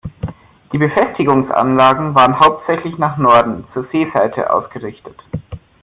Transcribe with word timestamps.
Die 0.73 0.79
Befestigungsanlagen 0.79 2.15
waren 2.15 2.39
hauptsächlich 2.39 2.97
nach 2.97 3.17
Norden, 3.17 3.65
zur 3.71 3.87
Seeseite, 3.91 4.51
ausgerichtet. 4.51 5.23